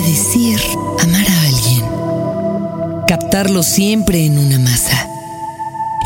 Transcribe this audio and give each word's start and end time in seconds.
decir 0.00 0.60
amar 1.02 1.26
a 1.28 1.42
alguien. 1.42 1.84
Captarlo 3.06 3.62
siempre 3.62 4.24
en 4.24 4.38
una 4.38 4.58
masa. 4.58 5.08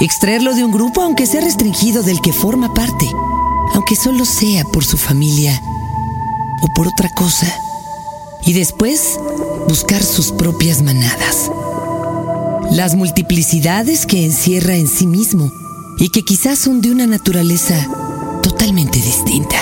Extraerlo 0.01 0.55
de 0.55 0.65
un 0.65 0.73
grupo 0.73 1.03
aunque 1.03 1.27
sea 1.27 1.41
restringido 1.41 2.03
del 2.03 2.21
que 2.21 2.33
forma 2.33 2.75
parte, 2.75 3.07
aunque 3.75 3.97
solo 3.97 4.25
sea 4.25 4.65
por 4.65 4.85
su 4.85 4.97
familia 4.97 5.61
o 6.61 6.67
por 6.75 6.89
otra 6.89 7.09
cosa. 7.11 7.47
Y 8.45 8.53
después 8.53 9.19
buscar 9.69 10.03
sus 10.03 10.33
propias 10.33 10.83
manadas. 10.83 11.51
Las 12.71 12.95
multiplicidades 12.95 14.07
que 14.07 14.25
encierra 14.25 14.75
en 14.75 14.89
sí 14.89 15.07
mismo 15.07 15.53
y 15.99 16.09
que 16.09 16.23
quizás 16.23 16.59
son 16.59 16.81
de 16.81 16.91
una 16.91 17.07
naturaleza 17.07 17.75
totalmente 18.43 18.99
distinta. 19.01 19.57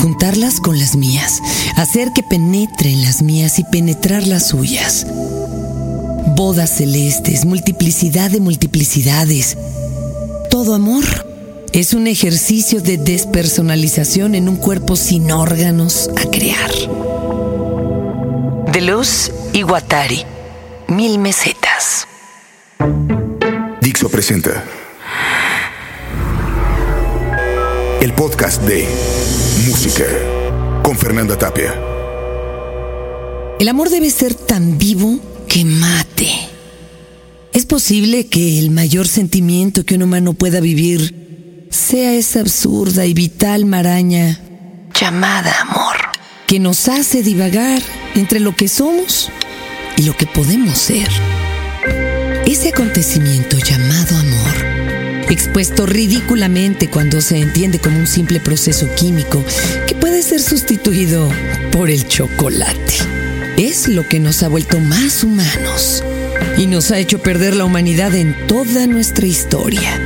Juntarlas 0.00 0.60
con 0.60 0.78
las 0.78 0.96
mías, 0.96 1.42
hacer 1.76 2.12
que 2.14 2.22
penetren 2.22 3.02
las 3.02 3.20
mías 3.20 3.58
y 3.58 3.64
penetrar 3.64 4.26
las 4.26 4.48
suyas. 4.48 5.06
Bodas 6.36 6.70
celestes, 6.70 7.44
multiplicidad 7.44 8.30
de 8.30 8.40
multiplicidades. 8.40 9.58
Todo 10.50 10.74
amor 10.74 11.04
es 11.72 11.92
un 11.92 12.06
ejercicio 12.06 12.80
de 12.80 12.96
despersonalización 12.96 14.34
en 14.34 14.48
un 14.48 14.56
cuerpo 14.56 14.96
sin 14.96 15.30
órganos 15.30 16.08
a 16.16 16.30
crear. 16.30 16.70
De 18.72 18.80
Luz 18.80 19.30
Iguatari, 19.52 20.24
mil 20.88 21.18
mesetas. 21.18 22.08
Dixo 23.82 24.08
presenta 24.08 24.64
el 28.00 28.14
podcast 28.14 28.62
de 28.62 28.88
Música 29.66 30.04
con 30.82 30.96
Fernanda 30.96 31.36
Tapia. 31.36 31.78
El 33.58 33.68
amor 33.68 33.90
debe 33.90 34.08
ser 34.08 34.34
tan 34.34 34.78
vivo 34.78 35.20
que 35.46 35.66
mate. 35.66 36.30
Es 37.52 37.66
posible 37.66 38.26
que 38.26 38.58
el 38.58 38.70
mayor 38.70 39.06
sentimiento 39.06 39.84
que 39.84 39.96
un 39.96 40.04
humano 40.04 40.32
pueda 40.32 40.60
vivir 40.60 41.66
sea 41.70 42.14
esa 42.14 42.40
absurda 42.40 43.04
y 43.04 43.12
vital 43.12 43.66
maraña 43.66 44.40
llamada 44.98 45.54
amor, 45.60 45.96
que 46.46 46.58
nos 46.58 46.88
hace 46.88 47.22
divagar 47.22 47.82
entre 48.14 48.40
lo 48.40 48.56
que 48.56 48.68
somos 48.68 49.28
y 49.98 50.04
lo 50.04 50.16
que 50.16 50.26
podemos 50.26 50.78
ser. 50.78 51.08
Ese 52.46 52.70
acontecimiento 52.70 53.58
llamado 53.58 54.16
amor, 54.16 54.69
expuesto 55.30 55.86
ridículamente 55.86 56.88
cuando 56.88 57.20
se 57.20 57.38
entiende 57.38 57.78
como 57.78 57.98
un 57.98 58.06
simple 58.06 58.40
proceso 58.40 58.88
químico 58.94 59.44
que 59.86 59.94
puede 59.94 60.22
ser 60.22 60.40
sustituido 60.40 61.30
por 61.72 61.90
el 61.90 62.06
chocolate, 62.08 62.94
es 63.56 63.88
lo 63.88 64.06
que 64.08 64.20
nos 64.20 64.42
ha 64.42 64.48
vuelto 64.48 64.78
más 64.80 65.22
humanos 65.22 66.02
y 66.58 66.66
nos 66.66 66.90
ha 66.90 66.98
hecho 66.98 67.20
perder 67.20 67.54
la 67.54 67.64
humanidad 67.64 68.14
en 68.14 68.46
toda 68.46 68.86
nuestra 68.86 69.26
historia. 69.26 69.98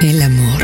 El 0.00 0.22
amor. 0.22 0.62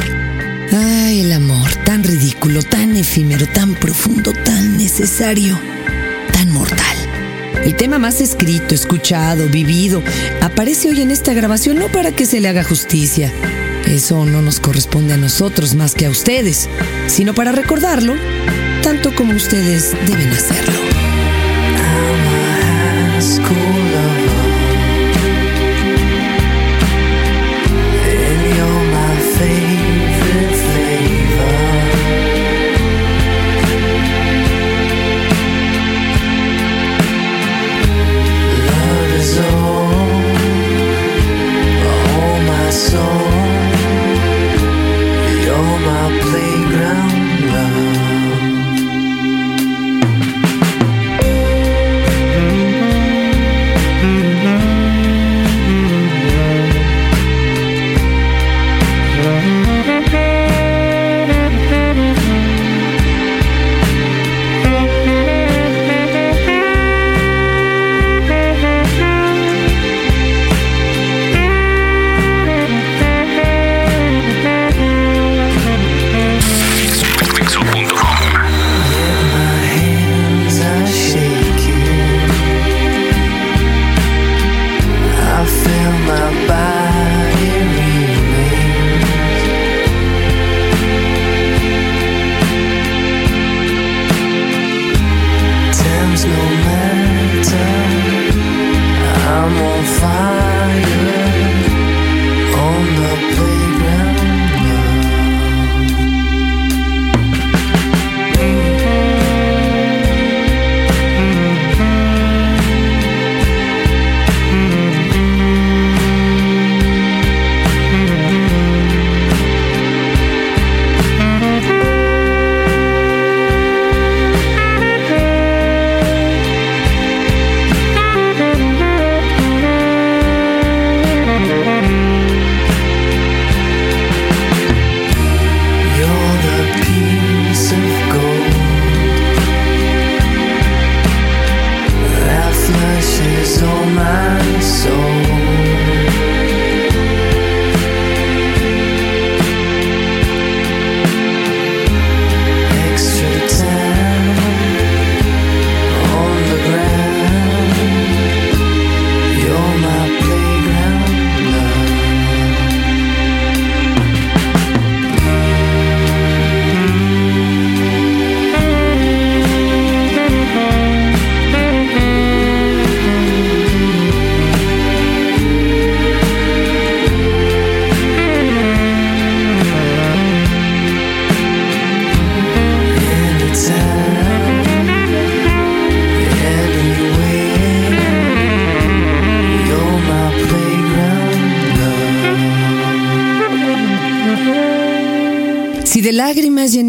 Ay, 0.73 1.23
el 1.23 1.33
amor, 1.33 1.75
tan 1.85 2.05
ridículo, 2.05 2.63
tan 2.63 2.97
efímero, 2.97 3.47
tan 3.49 3.75
profundo, 3.75 4.33
tan 4.33 4.77
necesario, 4.77 5.59
tan 6.33 6.53
mortal. 6.53 6.97
El 7.65 7.75
tema 7.75 7.99
más 7.99 8.21
escrito, 8.21 8.75
escuchado, 8.75 9.49
vivido, 9.49 10.03
aparece 10.41 10.91
hoy 10.91 11.03
en 11.03 11.11
esta 11.11 11.35
grabación 11.35 11.79
no 11.79 11.89
para 11.89 12.13
que 12.13 12.25
se 12.25 12.41
le 12.41 12.49
haga 12.49 12.63
justicia. 12.63 13.33
Eso 13.91 14.25
no 14.25 14.41
nos 14.41 14.61
corresponde 14.61 15.15
a 15.15 15.17
nosotros 15.17 15.75
más 15.75 15.97
que 15.97 16.07
a 16.07 16.11
ustedes, 16.11 16.69
sino 17.09 17.35
para 17.35 17.51
recordarlo, 17.51 18.15
tanto 18.85 19.13
como 19.17 19.35
ustedes 19.35 19.97
deben 20.07 20.29
hacerlo. 20.29 20.79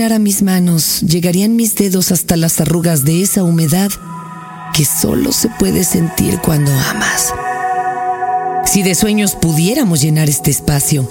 Llenara 0.01 0.17
mis 0.17 0.41
manos, 0.41 1.01
llegarían 1.01 1.55
mis 1.55 1.75
dedos 1.75 2.11
hasta 2.11 2.35
las 2.35 2.59
arrugas 2.59 3.05
de 3.05 3.21
esa 3.21 3.43
humedad 3.43 3.91
que 4.73 4.83
solo 4.83 5.31
se 5.31 5.47
puede 5.59 5.83
sentir 5.83 6.39
cuando 6.39 6.71
amas. 6.71 7.31
Si 8.65 8.81
de 8.81 8.95
sueños 8.95 9.35
pudiéramos 9.39 10.01
llenar 10.01 10.27
este 10.27 10.49
espacio, 10.49 11.07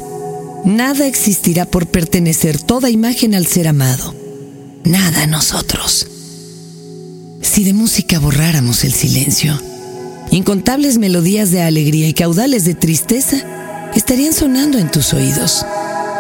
nada 0.65 1.07
existirá 1.07 1.67
por 1.67 1.87
pertenecer 1.87 2.61
toda 2.61 2.91
imagen 2.91 3.37
al 3.37 3.47
ser 3.47 3.69
amado, 3.69 4.13
nada 4.83 5.29
nosotros. 5.29 6.09
Si 7.43 7.63
de 7.63 7.75
música 7.75 8.19
borráramos 8.19 8.83
el 8.83 8.93
silencio, 8.93 9.57
incontables 10.33 10.99
melodías 10.99 11.53
de 11.53 11.63
alegría 11.63 12.09
y 12.09 12.13
caudales 12.13 12.65
de 12.65 12.75
tristeza 12.75 13.37
estarían 13.95 14.33
sonando 14.33 14.79
en 14.79 14.91
tus 14.91 15.15
oídos, 15.15 15.65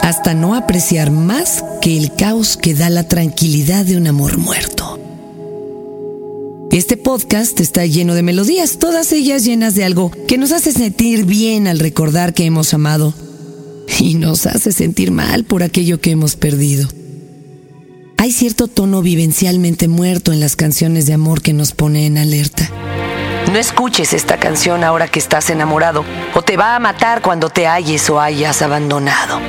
hasta 0.02 0.35
no 0.35 0.55
apreciar 0.55 1.11
más 1.11 1.64
que 1.81 1.97
el 1.97 2.14
caos 2.14 2.56
que 2.56 2.75
da 2.75 2.91
la 2.91 3.08
tranquilidad 3.08 3.85
de 3.85 3.97
un 3.97 4.06
amor 4.06 4.38
muerto. 4.38 4.99
Este 6.70 6.97
podcast 6.97 7.58
está 7.61 7.85
lleno 7.85 8.14
de 8.14 8.23
melodías, 8.23 8.79
todas 8.79 9.12
ellas 9.12 9.44
llenas 9.44 9.75
de 9.75 9.85
algo 9.85 10.12
que 10.29 10.38
nos 10.38 10.52
hace 10.52 10.73
sentir 10.73 11.25
bien 11.25 11.67
al 11.67 11.81
recordar 11.81 12.32
que 12.32 12.44
hemos 12.44 12.73
amado 12.73 13.12
y 13.99 14.14
nos 14.14 14.47
hace 14.47 14.73
sentir 14.73 15.11
mal 15.11 15.44
por 15.44 15.62
aquello 15.62 16.00
que 16.00 16.12
hemos 16.12 16.37
perdido. 16.37 16.88
Hay 18.19 18.32
cierto 18.32 18.69
tono 18.69 19.03
vivencialmente 19.03 19.88
muerto 19.88 20.32
en 20.32 20.41
las 20.41 20.55
canciones 20.55 21.06
de 21.06 21.14
amor 21.14 21.43
que 21.43 21.55
nos 21.55 21.73
pone 21.73 22.06
en 22.06 22.19
alerta. 22.19 22.70
No 23.49 23.59
escuches 23.59 24.13
esta 24.13 24.39
canción 24.39 24.85
ahora 24.85 25.09
que 25.09 25.19
estás 25.19 25.51
enamorado 25.51 26.05
o 26.35 26.43
te 26.43 26.57
va 26.57 26.77
a 26.77 26.81
matar 26.81 27.21
cuando 27.21 27.49
te 27.49 27.67
halles 27.67 28.09
o 28.11 28.21
hayas 28.21 28.63
abandonado. 28.63 29.41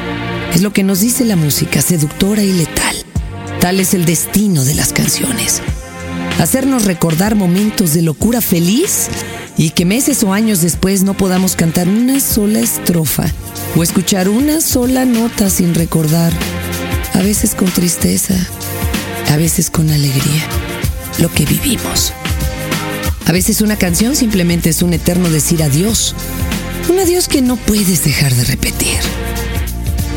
Es 0.53 0.61
lo 0.61 0.73
que 0.73 0.83
nos 0.83 1.01
dice 1.01 1.23
la 1.23 1.35
música 1.35 1.81
seductora 1.81 2.41
y 2.41 2.53
letal. 2.53 2.95
Tal 3.59 3.79
es 3.79 3.93
el 3.93 4.05
destino 4.05 4.63
de 4.63 4.73
las 4.73 4.91
canciones. 4.91 5.61
Hacernos 6.39 6.85
recordar 6.85 7.35
momentos 7.35 7.93
de 7.93 8.01
locura 8.01 8.41
feliz 8.41 9.09
y 9.57 9.69
que 9.69 9.85
meses 9.85 10.23
o 10.23 10.33
años 10.33 10.61
después 10.61 11.03
no 11.03 11.13
podamos 11.13 11.55
cantar 11.55 11.87
una 11.87 12.19
sola 12.19 12.59
estrofa 12.59 13.25
o 13.75 13.83
escuchar 13.83 14.27
una 14.27 14.61
sola 14.61 15.05
nota 15.05 15.49
sin 15.49 15.75
recordar, 15.75 16.33
a 17.13 17.19
veces 17.19 17.53
con 17.53 17.69
tristeza, 17.69 18.33
a 19.29 19.37
veces 19.37 19.69
con 19.69 19.89
alegría, 19.91 20.43
lo 21.19 21.31
que 21.31 21.45
vivimos. 21.45 22.13
A 23.25 23.31
veces 23.31 23.61
una 23.61 23.77
canción 23.77 24.15
simplemente 24.15 24.69
es 24.69 24.81
un 24.81 24.93
eterno 24.93 25.29
decir 25.29 25.63
adiós, 25.63 26.15
un 26.89 26.99
adiós 26.99 27.27
que 27.27 27.41
no 27.41 27.55
puedes 27.55 28.03
dejar 28.03 28.33
de 28.33 28.43
repetir. 28.43 28.99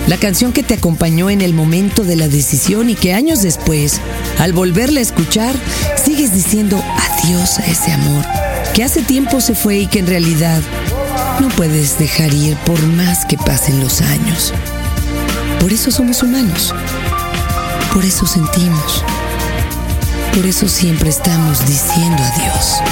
La 0.06 0.16
canción 0.18 0.52
que 0.52 0.62
te 0.62 0.74
acompañó 0.74 1.30
en 1.30 1.40
el 1.40 1.54
momento 1.54 2.04
de 2.04 2.16
la 2.16 2.28
decisión 2.28 2.90
y 2.90 2.94
que 2.94 3.14
años 3.14 3.42
después, 3.42 4.00
al 4.38 4.52
volverla 4.52 5.00
a 5.00 5.02
escuchar, 5.02 5.54
sigues 6.02 6.34
diciendo 6.34 6.82
adiós 7.22 7.58
a 7.58 7.66
ese 7.66 7.92
amor, 7.92 8.24
que 8.74 8.84
hace 8.84 9.02
tiempo 9.02 9.40
se 9.40 9.54
fue 9.54 9.78
y 9.78 9.86
que 9.86 10.00
en 10.00 10.06
realidad 10.06 10.60
no 11.40 11.48
puedes 11.50 11.98
dejar 11.98 12.32
ir 12.34 12.56
por 12.58 12.82
más 12.82 13.24
que 13.24 13.38
pasen 13.38 13.80
los 13.80 14.02
años. 14.02 14.52
Por 15.60 15.72
eso 15.72 15.90
somos 15.90 16.22
humanos. 16.22 16.74
Por 17.92 18.04
eso 18.04 18.26
sentimos. 18.26 19.04
Por 20.34 20.46
eso 20.46 20.66
siempre 20.66 21.10
estamos 21.10 21.64
diciendo 21.64 22.20
adiós. 22.20 22.82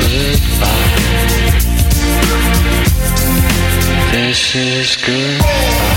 goodbye. 0.00 0.92
This 4.12 4.54
is 4.54 4.96
goodbye. 4.96 5.91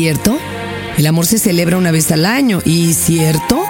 ¿Cierto? 0.00 0.38
El 0.96 1.06
amor 1.06 1.26
se 1.26 1.38
celebra 1.38 1.76
una 1.76 1.90
vez 1.90 2.10
al 2.10 2.24
año 2.24 2.62
y 2.64 2.94
cierto, 2.94 3.62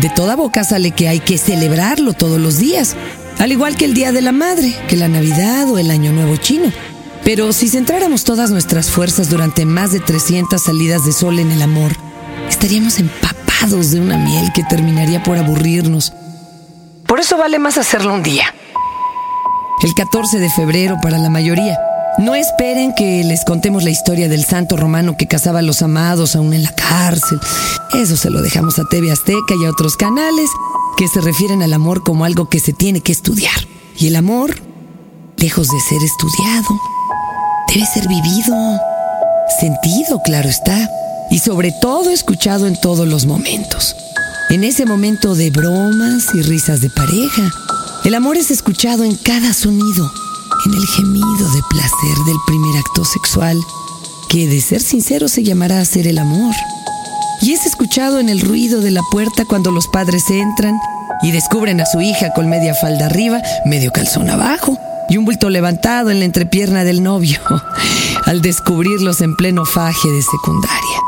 de 0.00 0.10
toda 0.10 0.34
boca 0.34 0.64
sale 0.64 0.90
que 0.90 1.06
hay 1.06 1.20
que 1.20 1.38
celebrarlo 1.38 2.14
todos 2.14 2.40
los 2.40 2.58
días, 2.58 2.96
al 3.38 3.52
igual 3.52 3.76
que 3.76 3.84
el 3.84 3.94
Día 3.94 4.10
de 4.10 4.20
la 4.20 4.32
Madre, 4.32 4.74
que 4.88 4.96
la 4.96 5.06
Navidad 5.06 5.70
o 5.70 5.78
el 5.78 5.92
Año 5.92 6.12
Nuevo 6.12 6.34
Chino. 6.36 6.72
Pero 7.22 7.52
si 7.52 7.68
centráramos 7.68 8.24
todas 8.24 8.50
nuestras 8.50 8.90
fuerzas 8.90 9.30
durante 9.30 9.64
más 9.66 9.92
de 9.92 10.00
300 10.00 10.60
salidas 10.60 11.06
de 11.06 11.12
sol 11.12 11.38
en 11.38 11.52
el 11.52 11.62
amor, 11.62 11.92
estaríamos 12.48 12.98
empapados 12.98 13.92
de 13.92 14.00
una 14.00 14.18
miel 14.18 14.50
que 14.52 14.64
terminaría 14.64 15.22
por 15.22 15.38
aburrirnos. 15.38 16.12
Por 17.06 17.20
eso 17.20 17.38
vale 17.38 17.60
más 17.60 17.78
hacerlo 17.78 18.14
un 18.14 18.24
día. 18.24 18.52
El 19.84 19.94
14 19.94 20.40
de 20.40 20.50
febrero 20.50 20.96
para 21.00 21.18
la 21.18 21.30
mayoría 21.30 21.78
No 22.18 22.34
esperen 22.34 22.94
que 22.96 23.22
les 23.22 23.44
contemos 23.44 23.84
la 23.84 23.90
historia 23.90 24.28
del 24.28 24.44
santo 24.44 24.76
romano 24.76 25.16
que 25.16 25.28
cazaba 25.28 25.60
a 25.60 25.62
los 25.62 25.82
amados 25.82 26.34
aún 26.34 26.52
en 26.52 26.64
la 26.64 26.74
cárcel. 26.74 27.38
Eso 27.94 28.16
se 28.16 28.28
lo 28.28 28.42
dejamos 28.42 28.80
a 28.80 28.84
TV 28.90 29.12
Azteca 29.12 29.54
y 29.54 29.64
a 29.64 29.70
otros 29.70 29.96
canales 29.96 30.50
que 30.96 31.06
se 31.06 31.20
refieren 31.20 31.62
al 31.62 31.72
amor 31.72 32.02
como 32.02 32.24
algo 32.24 32.48
que 32.48 32.58
se 32.58 32.72
tiene 32.72 33.02
que 33.02 33.12
estudiar. 33.12 33.54
Y 33.96 34.08
el 34.08 34.16
amor, 34.16 34.60
lejos 35.36 35.68
de 35.68 35.78
ser 35.78 36.02
estudiado, 36.02 36.80
debe 37.72 37.86
ser 37.86 38.08
vivido, 38.08 38.80
sentido, 39.60 40.20
claro 40.24 40.48
está, 40.48 40.90
y 41.30 41.38
sobre 41.38 41.70
todo 41.80 42.10
escuchado 42.10 42.66
en 42.66 42.80
todos 42.80 43.06
los 43.06 43.26
momentos. 43.26 43.94
En 44.50 44.64
ese 44.64 44.86
momento 44.86 45.36
de 45.36 45.50
bromas 45.50 46.34
y 46.34 46.42
risas 46.42 46.80
de 46.80 46.90
pareja, 46.90 47.48
el 48.04 48.16
amor 48.16 48.36
es 48.36 48.50
escuchado 48.50 49.04
en 49.04 49.14
cada 49.14 49.52
sonido 49.52 50.10
en 50.64 50.74
el 50.74 50.86
gemido 50.86 51.52
de 51.52 51.62
placer 51.70 52.18
del 52.26 52.36
primer 52.46 52.76
acto 52.76 53.04
sexual, 53.04 53.60
que 54.28 54.46
de 54.46 54.60
ser 54.60 54.82
sincero 54.82 55.28
se 55.28 55.42
llamará 55.42 55.84
ser 55.84 56.06
el 56.06 56.18
amor. 56.18 56.54
Y 57.40 57.52
es 57.52 57.66
escuchado 57.66 58.18
en 58.18 58.28
el 58.28 58.40
ruido 58.40 58.80
de 58.80 58.90
la 58.90 59.02
puerta 59.10 59.44
cuando 59.44 59.70
los 59.70 59.86
padres 59.86 60.28
entran 60.30 60.78
y 61.22 61.30
descubren 61.30 61.80
a 61.80 61.86
su 61.86 62.00
hija 62.00 62.32
con 62.32 62.48
media 62.48 62.74
falda 62.74 63.06
arriba, 63.06 63.40
medio 63.64 63.92
calzón 63.92 64.28
abajo 64.30 64.76
y 65.08 65.16
un 65.16 65.24
bulto 65.24 65.48
levantado 65.48 66.10
en 66.10 66.18
la 66.18 66.24
entrepierna 66.24 66.84
del 66.84 67.02
novio, 67.02 67.40
al 68.26 68.42
descubrirlos 68.42 69.20
en 69.20 69.36
pleno 69.36 69.64
faje 69.64 70.08
de 70.08 70.22
secundaria. 70.22 70.98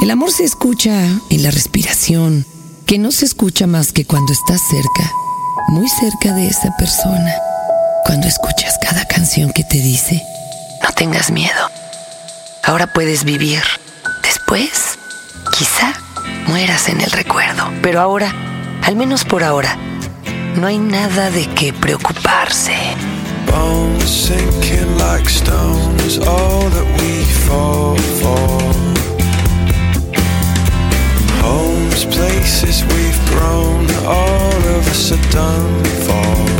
El 0.00 0.10
amor 0.10 0.32
se 0.32 0.44
escucha 0.44 1.06
en 1.30 1.42
la 1.42 1.50
respiración, 1.50 2.44
que 2.86 2.98
no 2.98 3.12
se 3.12 3.24
escucha 3.24 3.66
más 3.66 3.92
que 3.92 4.04
cuando 4.04 4.32
estás 4.32 4.60
cerca, 4.68 5.12
muy 5.68 5.88
cerca 5.88 6.34
de 6.34 6.48
esa 6.48 6.76
persona 6.76 7.32
cuando 8.04 8.26
escuchas 8.26 8.78
cada 8.78 9.04
canción 9.04 9.52
que 9.52 9.64
te 9.64 9.78
dice, 9.78 10.22
no 10.82 10.92
tengas 10.92 11.30
miedo, 11.30 11.70
ahora 12.62 12.86
puedes 12.86 13.24
vivir. 13.24 13.62
Después, 14.22 14.98
quizá 15.56 15.92
mueras 16.46 16.88
en 16.88 17.00
el 17.00 17.10
recuerdo, 17.10 17.72
pero 17.82 18.00
ahora, 18.00 18.34
al 18.82 18.96
menos 18.96 19.24
por 19.24 19.44
ahora, 19.44 19.76
no 20.56 20.66
hay 20.66 20.78
nada 20.78 21.30
de 21.30 21.46
qué 21.54 21.72
preocuparse. 21.72 22.74
Bones 23.46 24.10
sinking 24.10 24.98
like 24.98 25.28
stones, 25.28 26.18
all 26.18 26.68
that 26.70 26.86
we 26.98 27.24
fall 27.46 27.96
for. 28.20 28.62
Homes, 31.42 32.04
places 32.06 32.84
we've 32.84 33.30
grown, 33.30 33.86
all 34.06 34.76
of 34.76 34.88
us 34.88 35.12
are 35.12 35.30
done 35.30 35.84
for. 36.06 36.51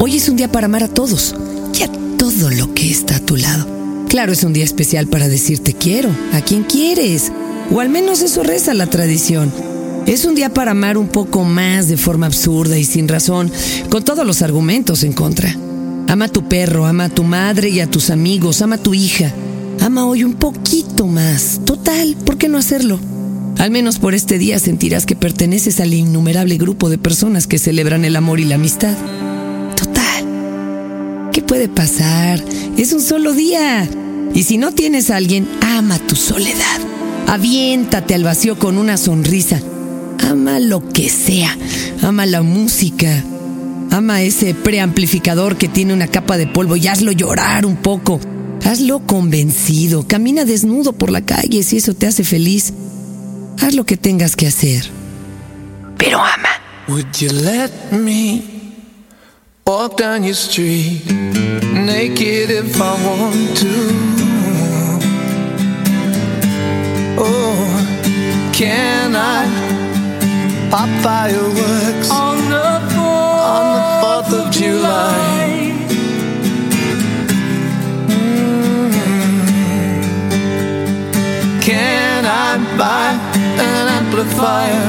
Hoy 0.00 0.16
es 0.16 0.28
un 0.28 0.36
día 0.36 0.50
para 0.50 0.66
amar 0.66 0.82
a 0.84 0.88
todos 0.88 1.34
y 1.78 1.82
a 1.82 1.88
todo 2.18 2.50
lo 2.50 2.72
que 2.74 2.90
está 2.90 3.16
a 3.16 3.20
tu 3.20 3.36
lado. 3.36 3.66
Claro, 4.08 4.32
es 4.32 4.44
un 4.44 4.52
día 4.52 4.64
especial 4.64 5.06
para 5.06 5.28
decir 5.28 5.58
te 5.58 5.74
quiero, 5.74 6.10
a 6.32 6.40
quien 6.40 6.64
quieres, 6.64 7.30
o 7.70 7.80
al 7.80 7.88
menos 7.88 8.22
eso 8.22 8.42
reza 8.42 8.74
la 8.74 8.86
tradición. 8.86 9.52
Es 10.06 10.24
un 10.24 10.34
día 10.34 10.52
para 10.52 10.70
amar 10.70 10.96
un 10.96 11.08
poco 11.08 11.44
más 11.44 11.88
de 11.88 11.96
forma 11.96 12.26
absurda 12.26 12.78
y 12.78 12.84
sin 12.84 13.08
razón, 13.08 13.52
con 13.90 14.04
todos 14.04 14.26
los 14.26 14.40
argumentos 14.42 15.02
en 15.02 15.12
contra. 15.12 15.54
Ama 16.08 16.24
a 16.24 16.28
tu 16.28 16.48
perro, 16.48 16.86
ama 16.86 17.04
a 17.04 17.08
tu 17.08 17.22
madre 17.22 17.68
y 17.68 17.80
a 17.80 17.90
tus 17.90 18.10
amigos, 18.10 18.62
ama 18.62 18.76
a 18.76 18.82
tu 18.82 18.94
hija. 18.94 19.32
Ama 19.80 20.06
hoy 20.06 20.24
un 20.24 20.34
poquito 20.34 21.06
más. 21.06 21.60
Total, 21.64 22.16
¿por 22.24 22.38
qué 22.38 22.48
no 22.48 22.58
hacerlo? 22.58 22.98
Al 23.58 23.70
menos 23.70 23.98
por 23.98 24.14
este 24.14 24.38
día 24.38 24.58
sentirás 24.58 25.06
que 25.06 25.16
perteneces 25.16 25.80
al 25.80 25.94
innumerable 25.94 26.56
grupo 26.56 26.90
de 26.90 26.98
personas 26.98 27.46
que 27.46 27.58
celebran 27.58 28.04
el 28.04 28.16
amor 28.16 28.40
y 28.40 28.44
la 28.44 28.56
amistad. 28.56 28.96
¿Qué 31.32 31.42
puede 31.42 31.68
pasar? 31.68 32.42
Es 32.76 32.92
un 32.92 33.00
solo 33.00 33.32
día. 33.32 33.88
Y 34.34 34.42
si 34.42 34.58
no 34.58 34.72
tienes 34.72 35.10
a 35.10 35.16
alguien, 35.16 35.48
ama 35.60 35.98
tu 35.98 36.16
soledad. 36.16 36.80
Aviéntate 37.28 38.14
al 38.14 38.24
vacío 38.24 38.58
con 38.58 38.76
una 38.76 38.96
sonrisa. 38.96 39.60
Ama 40.28 40.58
lo 40.58 40.88
que 40.88 41.08
sea. 41.08 41.56
Ama 42.02 42.26
la 42.26 42.42
música. 42.42 43.22
Ama 43.90 44.22
ese 44.22 44.54
preamplificador 44.54 45.56
que 45.56 45.68
tiene 45.68 45.94
una 45.94 46.08
capa 46.08 46.36
de 46.36 46.46
polvo 46.46 46.76
y 46.76 46.88
hazlo 46.88 47.12
llorar 47.12 47.66
un 47.66 47.76
poco. 47.76 48.20
Hazlo 48.64 49.00
convencido. 49.00 50.06
Camina 50.06 50.44
desnudo 50.44 50.92
por 50.92 51.10
la 51.10 51.22
calle 51.22 51.62
si 51.62 51.78
eso 51.78 51.94
te 51.94 52.06
hace 52.06 52.24
feliz. 52.24 52.72
Haz 53.60 53.74
lo 53.74 53.84
que 53.84 53.96
tengas 53.96 54.36
que 54.36 54.46
hacer. 54.46 54.90
Pero 55.96 56.18
ama. 56.18 56.48
Would 56.88 57.16
you 57.18 57.30
let 57.30 57.70
me 57.92 58.58
Walk 59.68 59.98
down 59.98 60.24
your 60.24 60.32
street 60.32 61.04
naked 61.74 62.50
if 62.50 62.80
I 62.80 62.94
want 63.04 63.54
to. 63.58 63.74
Oh, 67.18 68.50
can 68.54 69.14
I 69.14 69.44
pop 70.70 70.88
fireworks 71.02 72.10
on 72.10 72.48
the 72.48 72.97
July? 74.58 75.70
Mm-hmm. 78.10 79.20
Can 81.60 82.24
I 82.26 82.58
buy 82.76 83.10
an 83.66 83.86
amplifier? 83.98 84.86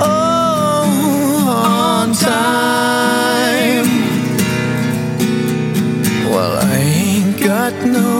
Oh, 0.00 0.88
on 1.64 2.12
time. 2.12 3.88
Well, 6.28 6.54
I 6.58 6.76
ain't 6.76 7.38
got 7.40 7.72
no 7.86 8.10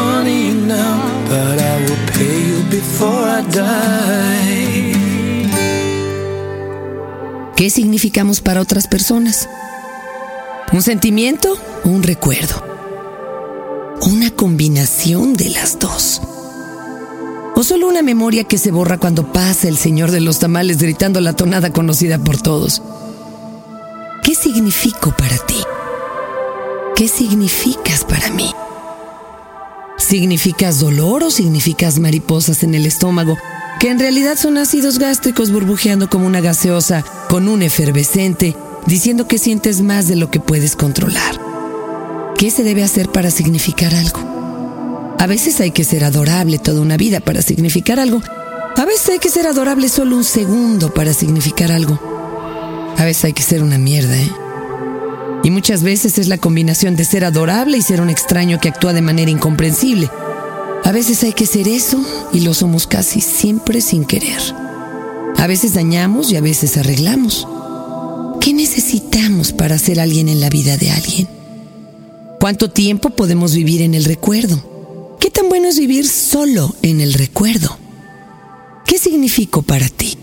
money 0.00 0.54
now, 0.54 0.96
but 1.28 1.58
I 1.60 1.76
will 1.84 2.02
pay 2.14 2.38
you 2.48 2.62
before 2.70 3.24
I 3.38 3.42
die. 3.50 4.67
¿Qué 7.58 7.70
significamos 7.70 8.40
para 8.40 8.60
otras 8.60 8.86
personas? 8.86 9.48
¿Un 10.72 10.80
sentimiento 10.80 11.58
o 11.84 11.88
un 11.88 12.04
recuerdo? 12.04 12.62
¿Una 14.02 14.30
combinación 14.30 15.34
de 15.34 15.50
las 15.50 15.76
dos? 15.80 16.22
¿O 17.56 17.64
solo 17.64 17.88
una 17.88 18.02
memoria 18.02 18.44
que 18.44 18.58
se 18.58 18.70
borra 18.70 18.98
cuando 18.98 19.32
pasa 19.32 19.66
el 19.66 19.76
señor 19.76 20.12
de 20.12 20.20
los 20.20 20.38
tamales 20.38 20.78
gritando 20.78 21.20
la 21.20 21.32
tonada 21.32 21.72
conocida 21.72 22.22
por 22.22 22.40
todos? 22.40 22.80
¿Qué 24.22 24.36
significo 24.36 25.10
para 25.18 25.36
ti? 25.38 25.58
¿Qué 26.94 27.08
significas 27.08 28.04
para 28.04 28.30
mí? 28.30 28.52
¿Significas 29.96 30.78
dolor 30.78 31.24
o 31.24 31.30
significas 31.32 31.98
mariposas 31.98 32.62
en 32.62 32.76
el 32.76 32.86
estómago 32.86 33.36
que 33.78 33.90
en 33.90 33.98
realidad 33.98 34.36
son 34.36 34.58
ácidos 34.58 34.98
gástricos 34.98 35.52
burbujeando 35.52 36.10
como 36.10 36.26
una 36.26 36.40
gaseosa 36.40 37.04
con 37.28 37.48
un 37.48 37.62
efervescente, 37.62 38.56
diciendo 38.86 39.28
que 39.28 39.38
sientes 39.38 39.82
más 39.82 40.08
de 40.08 40.16
lo 40.16 40.30
que 40.30 40.40
puedes 40.40 40.74
controlar. 40.74 41.40
¿Qué 42.36 42.50
se 42.50 42.64
debe 42.64 42.82
hacer 42.82 43.10
para 43.10 43.30
significar 43.30 43.94
algo? 43.94 45.16
A 45.18 45.26
veces 45.26 45.60
hay 45.60 45.70
que 45.70 45.84
ser 45.84 46.04
adorable 46.04 46.58
toda 46.58 46.80
una 46.80 46.96
vida 46.96 47.20
para 47.20 47.42
significar 47.42 48.00
algo. 48.00 48.20
A 48.76 48.84
veces 48.84 49.08
hay 49.10 49.18
que 49.18 49.30
ser 49.30 49.46
adorable 49.46 49.88
solo 49.88 50.16
un 50.16 50.24
segundo 50.24 50.92
para 50.92 51.12
significar 51.12 51.72
algo. 51.72 51.98
A 52.96 53.04
veces 53.04 53.26
hay 53.26 53.32
que 53.32 53.42
ser 53.42 53.62
una 53.62 53.78
mierda, 53.78 54.16
¿eh? 54.16 54.30
Y 55.44 55.50
muchas 55.50 55.82
veces 55.82 56.18
es 56.18 56.28
la 56.28 56.38
combinación 56.38 56.96
de 56.96 57.04
ser 57.04 57.24
adorable 57.24 57.78
y 57.78 57.82
ser 57.82 58.00
un 58.00 58.10
extraño 58.10 58.60
que 58.60 58.68
actúa 58.68 58.92
de 58.92 59.02
manera 59.02 59.30
incomprensible. 59.30 60.10
A 60.84 60.92
veces 60.92 61.22
hay 61.22 61.32
que 61.32 61.46
ser 61.46 61.68
eso 61.68 61.98
y 62.32 62.40
lo 62.40 62.54
somos 62.54 62.86
casi 62.86 63.20
siempre 63.20 63.80
sin 63.80 64.04
querer. 64.04 64.40
A 65.36 65.46
veces 65.46 65.74
dañamos 65.74 66.32
y 66.32 66.36
a 66.36 66.40
veces 66.40 66.76
arreglamos. 66.76 67.46
¿Qué 68.40 68.52
necesitamos 68.52 69.52
para 69.52 69.78
ser 69.78 70.00
alguien 70.00 70.28
en 70.28 70.40
la 70.40 70.48
vida 70.48 70.76
de 70.76 70.90
alguien? 70.90 71.28
¿Cuánto 72.40 72.70
tiempo 72.70 73.10
podemos 73.10 73.54
vivir 73.54 73.82
en 73.82 73.94
el 73.94 74.04
recuerdo? 74.04 75.16
¿Qué 75.20 75.30
tan 75.30 75.48
bueno 75.48 75.68
es 75.68 75.78
vivir 75.78 76.08
solo 76.08 76.74
en 76.82 77.00
el 77.00 77.14
recuerdo? 77.14 77.76
¿Qué 78.86 78.98
significo 78.98 79.62
para 79.62 79.88
ti? 79.88 80.16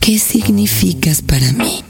¿Qué 0.00 0.18
significas 0.18 1.22
para 1.22 1.52
mí? 1.52 1.82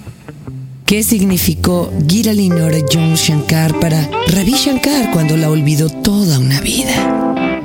¿Qué 0.84 1.02
significó 1.02 1.92
Gita 2.06 2.32
Linora 2.32 2.78
John 2.92 3.14
Shankar 3.14 3.80
para 3.80 4.08
Ravi 4.28 4.52
Shankar 4.52 5.10
cuando 5.10 5.36
la 5.36 5.50
olvidó 5.50 5.88
toda 5.88 6.38
una 6.38 6.60
vida? 6.60 7.55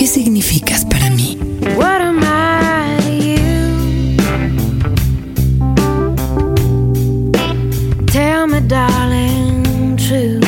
¿Qué 0.00 0.06
significas 0.06 0.86
para 0.86 1.10
mí? 1.10 1.36
What 1.76 2.00
am 2.00 2.20
I 2.22 2.96
to 3.02 3.12
you? 3.12 4.16
Tell 8.06 8.46
me, 8.46 8.60
darling, 8.60 9.98
true. 9.98 10.40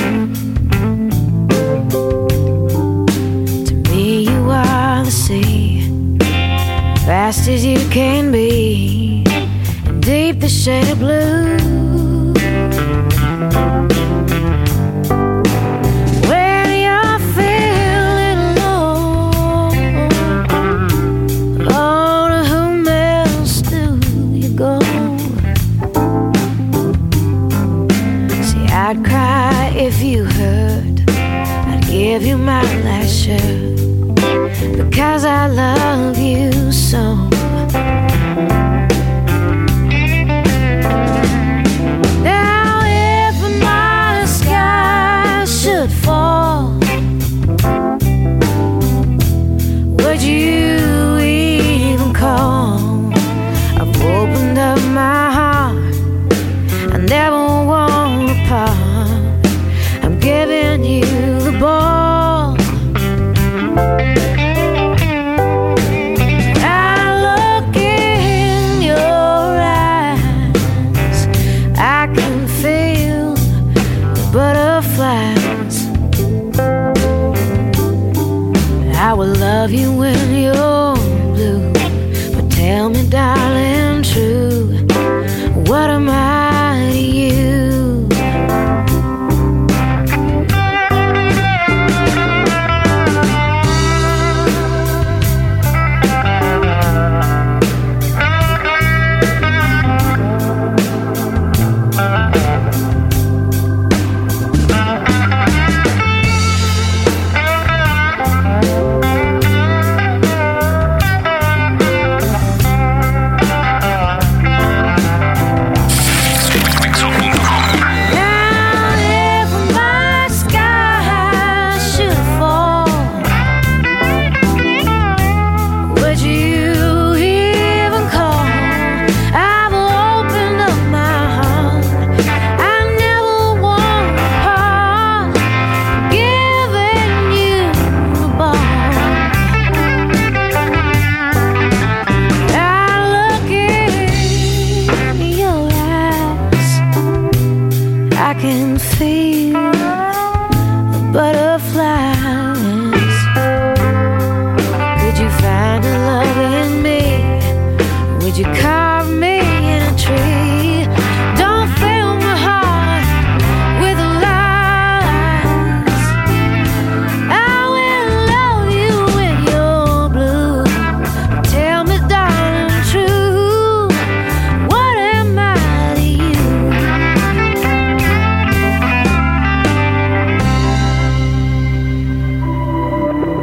To 3.67 3.75
me, 3.91 4.25
you 4.25 4.51
are 4.51 5.05
the 5.05 5.11
sea, 5.11 5.87
fast 7.05 7.47
as 7.47 7.63
you 7.63 7.79
can 7.91 8.33
be, 8.33 9.23
and 9.85 10.03
deep 10.03 10.41
the 10.41 10.49
shade 10.49 10.89
of 10.89 10.99
blue. 10.99 11.72
Because 34.77 35.25
I 35.25 35.47
love 35.47 36.19
you 36.19 36.22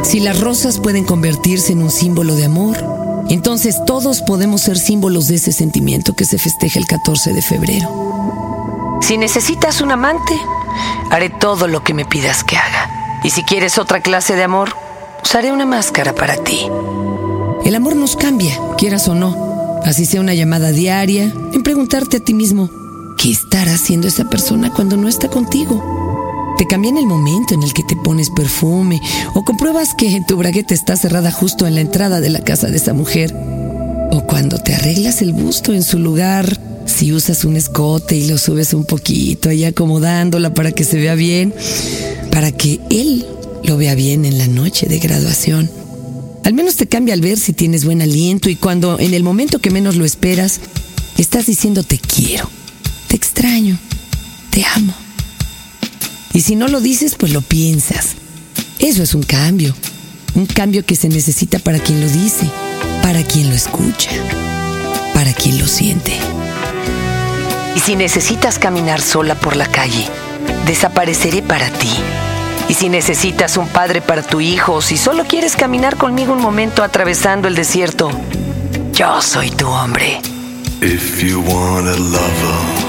Si 0.10 0.20
las 0.20 0.42
rosas 0.42 0.80
pueden 0.80 1.06
convertirse 1.06 1.72
en 1.72 1.84
un 1.84 1.92
símbolo 1.92 2.36
de 2.36 2.46
amor, 2.46 2.84
entonces 3.30 3.78
todos 3.86 4.24
podemos 4.24 4.62
ser 4.62 4.80
símbolos 4.80 5.28
de 5.28 5.36
ese 5.36 5.52
sentimiento 5.52 6.16
que 6.16 6.26
se 6.26 6.40
festeja 6.40 6.80
el 6.80 6.88
14 6.88 7.32
de 7.32 7.44
febrero. 7.44 8.98
Si 9.02 9.20
necesitas 9.20 9.82
un 9.82 9.92
amante, 9.92 10.34
haré 11.12 11.30
todo 11.30 11.68
lo 11.68 11.84
que 11.84 11.94
me 11.94 12.06
pidas 12.06 12.44
que 12.44 12.58
haga. 12.58 13.20
Y 13.24 13.30
si 13.30 13.44
quieres 13.44 13.78
otra 13.78 14.02
clase 14.02 14.36
de 14.36 14.42
amor, 14.42 14.76
usaré 15.24 15.52
una 15.52 15.68
máscara 15.68 16.16
para 16.16 16.38
ti. 16.38 16.60
El 17.64 17.76
amor 17.76 17.96
nos 17.96 18.16
cambia, 18.16 18.60
quieras 18.80 19.08
o 19.10 19.14
no. 19.14 19.80
Así 19.86 20.08
sea 20.08 20.22
una 20.22 20.34
llamada 20.34 20.72
diaria, 20.72 21.32
en 21.54 21.62
preguntarte 21.62 22.18
a 22.18 22.20
ti 22.20 22.34
mismo, 22.34 22.72
¿qué 23.16 23.30
estará 23.30 23.76
haciendo 23.76 24.08
esa 24.08 24.24
persona 24.24 24.74
cuando 24.74 24.98
no 24.98 25.08
está 25.08 25.30
contigo? 25.30 26.09
Te 26.60 26.68
cambia 26.68 26.90
en 26.90 26.98
el 26.98 27.08
momento 27.08 27.54
en 27.54 27.64
el 27.64 27.72
que 27.72 27.84
te 27.84 27.96
pones 27.96 28.30
perfume 28.30 29.02
o 29.34 29.46
compruebas 29.46 29.94
que 29.94 30.22
tu 30.28 30.36
bragueta 30.36 30.74
está 30.74 30.98
cerrada 30.98 31.32
justo 31.32 31.66
en 31.66 31.76
la 31.76 31.80
entrada 31.80 32.20
de 32.20 32.30
la 32.30 32.44
casa 32.44 32.68
de 32.68 32.76
esa 32.76 32.94
mujer. 32.94 33.34
O 34.12 34.26
cuando 34.28 34.58
te 34.58 34.76
arreglas 34.76 35.22
el 35.22 35.32
busto 35.32 35.74
en 35.74 35.84
su 35.84 36.00
lugar, 36.00 36.60
si 36.86 37.14
usas 37.14 37.46
un 37.46 37.56
escote 37.56 38.18
y 38.18 38.28
lo 38.28 38.38
subes 38.38 38.74
un 38.74 38.84
poquito, 38.84 39.48
ahí 39.48 39.64
acomodándola 39.64 40.54
para 40.54 40.74
que 40.74 40.84
se 40.84 40.98
vea 40.98 41.16
bien, 41.16 41.54
para 42.30 42.52
que 42.52 42.82
él 42.90 43.26
lo 43.64 43.78
vea 43.78 43.96
bien 43.96 44.26
en 44.26 44.38
la 44.38 44.48
noche 44.48 44.88
de 44.88 45.00
graduación. 45.00 45.72
Al 46.44 46.54
menos 46.54 46.76
te 46.76 46.88
cambia 46.88 47.14
al 47.14 47.22
ver 47.22 47.40
si 47.40 47.54
tienes 47.54 47.86
buen 47.86 48.02
aliento 48.02 48.50
y 48.50 48.58
cuando 48.58 49.00
en 49.00 49.14
el 49.14 49.24
momento 49.24 49.60
que 49.60 49.72
menos 49.72 49.96
lo 49.96 50.04
esperas, 50.04 50.60
estás 51.18 51.46
diciendo 51.46 51.84
te 51.84 52.00
quiero, 52.00 52.50
te 53.08 53.16
extraño, 53.16 53.80
te 54.50 54.66
amo. 54.76 55.09
Y 56.34 56.42
si 56.42 56.56
no 56.56 56.68
lo 56.68 56.80
dices, 56.80 57.16
pues 57.16 57.34
lo 57.34 57.42
piensas. 57.42 58.16
Eso 58.80 59.04
es 59.04 59.14
un 59.14 59.24
cambio. 59.24 59.76
Un 60.36 60.46
cambio 60.46 60.86
que 60.86 60.96
se 60.96 61.10
necesita 61.10 61.60
para 61.60 61.80
quien 61.80 62.02
lo 62.02 62.08
dice, 62.08 62.50
para 63.02 63.24
quien 63.24 63.50
lo 63.50 63.56
escucha, 63.56 64.12
para 65.14 65.34
quien 65.34 65.58
lo 65.58 65.68
siente. 65.68 66.14
Y 67.76 67.80
si 67.80 67.96
necesitas 67.96 68.60
caminar 68.60 69.02
sola 69.02 69.36
por 69.36 69.56
la 69.56 69.66
calle, 69.66 70.08
desapareceré 70.66 71.42
para 71.42 71.70
ti. 71.72 71.90
Y 72.70 72.76
si 72.76 72.88
necesitas 72.90 73.58
un 73.58 73.68
padre 73.68 74.02
para 74.02 74.22
tu 74.22 74.42
hijo, 74.42 74.74
o 74.74 74.82
si 74.82 74.98
solo 74.98 75.26
quieres 75.26 75.56
caminar 75.56 75.98
conmigo 75.98 76.34
un 76.34 76.42
momento 76.42 76.84
atravesando 76.84 77.48
el 77.48 77.56
desierto, 77.56 78.12
yo 78.94 79.22
soy 79.22 79.50
tu 79.50 79.68
hombre. 79.68 80.22
If 80.82 81.24
you 81.24 81.42
want 81.42 81.88
a 81.88 81.98
lover, 81.98 82.89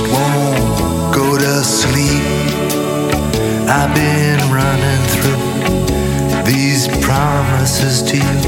I've 3.73 3.95
been 3.95 4.51
running 4.51 5.03
through 5.13 6.43
these 6.43 6.89
promises 6.99 8.01
to 8.03 8.17
you 8.17 8.41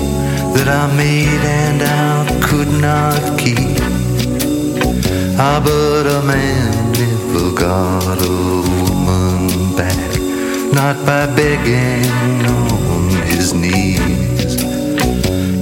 that 0.54 0.68
I 0.68 0.94
made 0.98 1.44
and 1.64 1.82
I 1.82 2.42
could 2.44 2.68
not 2.68 3.40
keep. 3.40 3.80
Ah, 5.40 5.62
but 5.64 6.06
a 6.18 6.22
man 6.28 6.92
never 6.92 7.56
got 7.56 8.20
a 8.22 8.36
woman 8.92 9.78
back, 9.78 10.12
not 10.74 10.98
by 11.06 11.26
begging 11.34 12.46
on 12.46 13.10
his 13.26 13.54
knees. 13.54 14.62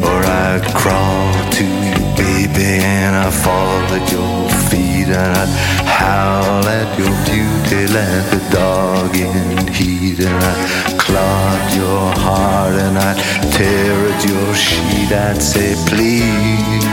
Or 0.01 0.19
I'd 0.25 0.65
crawl 0.73 1.33
to 1.51 1.63
you, 1.63 1.99
baby, 2.17 2.81
and 2.81 3.15
I'd 3.15 3.31
fall 3.31 3.83
at 3.93 4.11
your 4.11 4.49
feet, 4.71 5.09
and 5.09 5.37
I'd 5.37 5.80
howl 6.01 6.65
at 6.79 6.89
your 6.99 7.15
beauty 7.29 7.83
like 7.97 8.29
a 8.39 8.41
dog 8.49 9.15
in 9.15 9.67
heat, 9.77 10.19
and 10.19 10.39
I'd 10.51 10.99
clog 11.05 11.61
your 11.81 12.05
heart, 12.25 12.75
and 12.85 12.97
I'd 12.97 13.19
tear 13.55 13.95
at 14.11 14.21
your 14.29 14.53
sheet. 14.55 15.11
I'd 15.11 15.41
say, 15.41 15.75
please, 15.89 16.85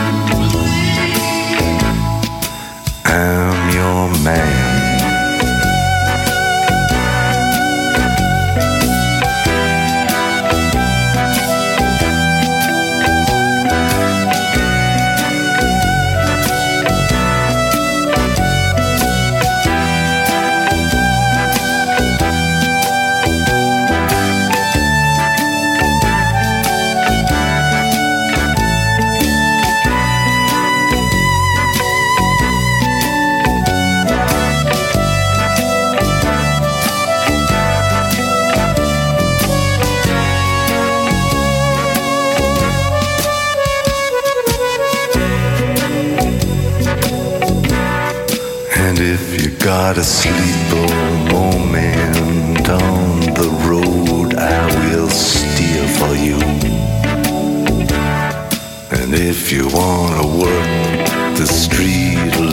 I'm 3.05 3.61
your 3.79 4.25
man. 4.25 4.88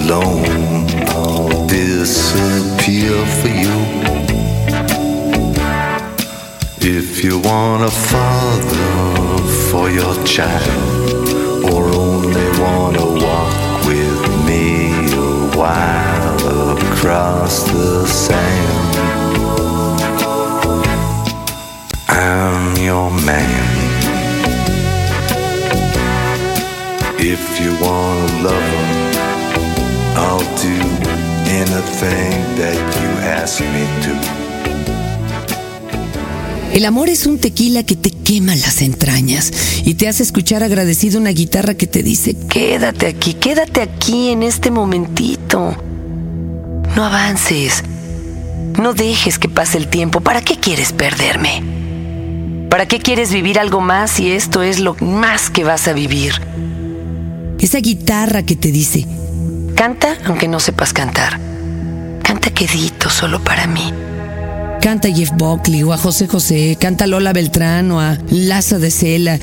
Alone, 0.06 0.86
I'll 1.10 1.66
disappear 1.68 3.26
for 3.40 3.48
you. 3.48 3.78
If 6.80 7.24
you 7.24 7.40
want 7.40 7.84
a 7.84 7.90
father 7.90 9.38
for 9.70 9.90
your 9.90 10.14
child, 10.24 11.64
or 11.72 11.86
only 11.86 12.48
wanna 12.60 13.06
walk 13.26 13.86
with 13.86 14.22
me 14.46 14.90
a 15.14 15.58
while 15.58 16.78
across 16.78 17.64
the 17.64 18.06
sand, 18.06 18.96
I'm 22.08 22.78
your 22.78 23.10
man. 23.30 23.64
If 27.18 27.60
you 27.60 27.72
want 27.84 28.30
a 28.30 28.44
lover, 28.44 29.05
I'll 30.18 30.40
do 30.40 30.76
anything 31.50 32.32
that 32.58 32.78
you 33.02 33.10
ask 33.28 33.60
me 33.60 33.86
to. 34.04 34.46
El 36.74 36.86
amor 36.86 37.10
es 37.10 37.26
un 37.26 37.38
tequila 37.40 37.84
que 37.84 37.96
te 37.96 38.12
quema 38.12 38.56
las 38.56 38.82
entrañas 38.82 39.52
y 39.86 39.94
te 39.94 40.08
hace 40.10 40.24
escuchar 40.24 40.64
agradecido 40.64 41.20
una 41.20 41.30
guitarra 41.30 41.74
que 41.76 41.88
te 41.88 42.04
dice, 42.04 42.36
quédate 42.50 43.08
aquí, 43.08 43.34
quédate 43.34 43.82
aquí 43.82 44.30
en 44.30 44.44
este 44.44 44.72
momentito. 44.72 45.76
No 46.96 47.04
avances. 47.06 47.84
No 48.78 48.94
dejes 48.94 49.40
que 49.40 49.48
pase 49.48 49.78
el 49.78 49.88
tiempo. 49.88 50.22
¿Para 50.22 50.42
qué 50.42 50.58
quieres 50.58 50.92
perderme? 50.92 51.64
¿Para 52.70 52.88
qué 52.88 53.00
quieres 53.00 53.32
vivir 53.32 53.58
algo 53.58 53.80
más 53.80 54.12
si 54.12 54.32
esto 54.32 54.64
es 54.64 54.80
lo 54.80 54.96
más 55.00 55.50
que 55.50 55.64
vas 55.64 55.88
a 55.88 55.94
vivir? 55.94 56.34
Esa 57.60 57.80
guitarra 57.80 58.44
que 58.44 58.56
te 58.56 58.72
dice, 58.72 59.06
canta 59.76 60.16
aunque 60.26 60.48
no 60.48 60.60
sepas 60.60 60.94
cantar. 60.94 61.40
Canta 62.24 62.50
quedito 62.50 63.10
solo 63.10 63.44
para 63.44 63.68
mí. 63.68 63.94
Canta 64.82 65.10
Jeff 65.10 65.32
Buckley 65.32 65.84
o 65.84 65.94
a 65.94 65.98
José 65.98 66.28
José, 66.28 66.78
canta 66.80 67.08
Lola 67.08 67.34
Beltrán 67.34 67.92
o 67.92 68.00
a 68.00 68.18
Laza 68.30 68.80
de 68.80 68.92
Cela. 68.92 69.38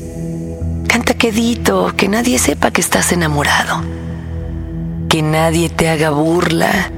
Canta 0.87 1.13
quedito, 1.13 1.93
que 1.95 2.07
nadie 2.07 2.39
sepa 2.39 2.71
que 2.71 2.81
estás 2.81 3.11
enamorado. 3.11 3.81
Que 5.09 5.21
nadie 5.21 5.69
te 5.69 5.89
haga 5.89 6.09
burla. 6.11 6.91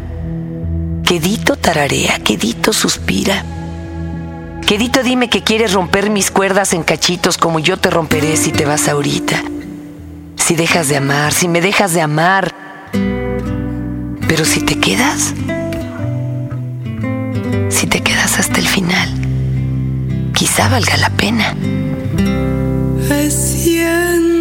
Quedito 1.03 1.55
tararea, 1.55 2.19
quedito 2.19 2.73
suspira. 2.73 3.43
Quedito 4.65 5.03
dime 5.03 5.29
que 5.29 5.43
quieres 5.43 5.73
romper 5.73 6.09
mis 6.09 6.31
cuerdas 6.31 6.73
en 6.73 6.83
cachitos 6.83 7.37
como 7.37 7.59
yo 7.59 7.77
te 7.77 7.91
romperé 7.91 8.35
si 8.35 8.51
te 8.51 8.65
vas 8.65 8.87
ahorita. 8.87 9.43
Si 10.37 10.55
dejas 10.55 10.87
de 10.87 10.97
amar, 10.97 11.33
si 11.33 11.47
me 11.47 11.61
dejas 11.61 11.93
de 11.93 12.01
amar. 12.01 12.64
Pero 14.35 14.43
si 14.43 14.59
te 14.59 14.77
quedas, 14.77 15.33
si 17.69 17.87
te 17.87 18.01
quedas 18.01 18.37
hasta 18.37 18.59
el 18.59 18.67
final, 18.67 19.09
quizá 20.33 20.67
valga 20.67 20.97
la 20.97 21.09
pena. 21.11 21.55
Haciendo 23.09 24.34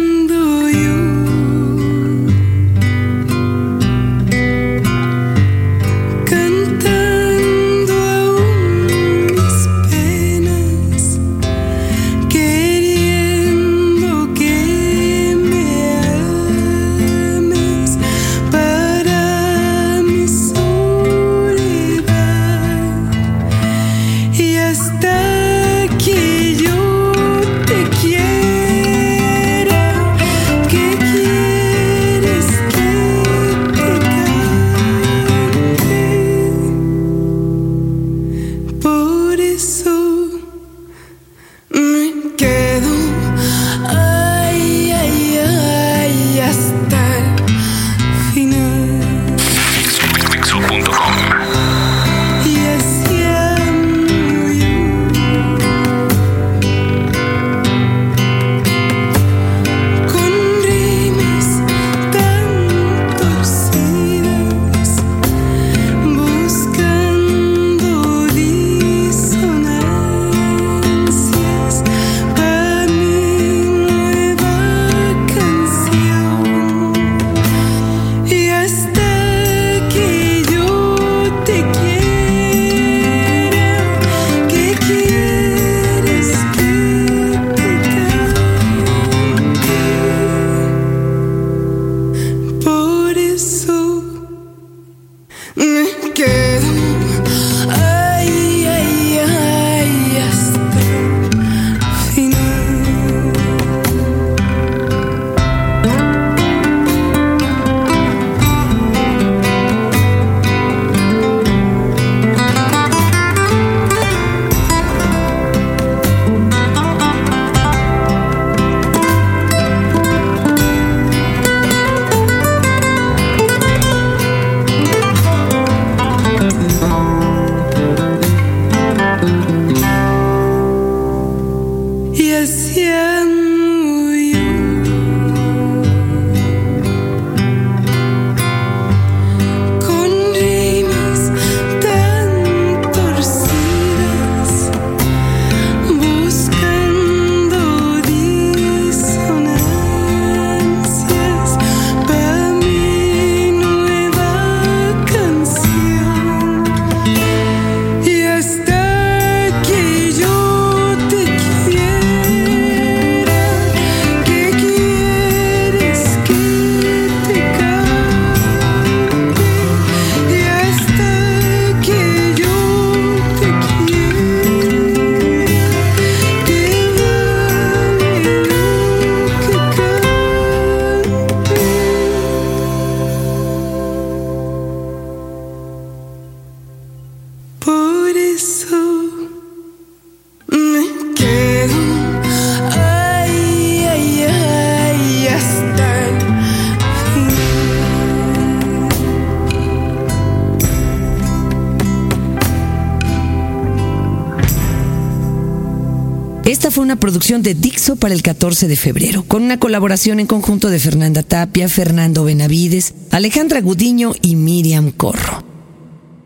producción 207.05 207.43
de 207.43 207.53
Dixo 207.53 207.97
para 207.97 208.15
el 208.15 208.23
14 208.23 208.67
de 208.67 208.75
febrero, 208.75 209.25
con 209.27 209.43
una 209.43 209.59
colaboración 209.59 210.19
en 210.19 210.25
conjunto 210.25 210.69
de 210.69 210.79
Fernanda 210.79 211.21
Tapia, 211.21 211.69
Fernando 211.69 212.23
Benavides, 212.23 212.95
Alejandra 213.11 213.61
Gudiño 213.61 214.13
y 214.23 214.35
Miriam 214.35 214.89
Corro. 214.89 215.43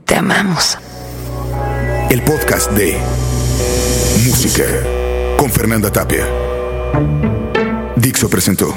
Te 0.05 0.15
amamos. 0.15 0.77
El 2.09 2.21
podcast 2.21 2.71
de 2.71 2.97
Música 4.25 4.63
con 5.35 5.51
Fernanda 5.51 5.91
Tapia. 5.91 6.25
Dixo 7.97 8.29
presentó. 8.29 8.73